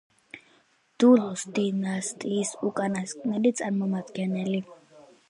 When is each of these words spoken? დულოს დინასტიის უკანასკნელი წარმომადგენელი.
დულოს 1.03 1.43
დინასტიის 1.59 2.53
უკანასკნელი 2.71 3.53
წარმომადგენელი. 3.61 4.65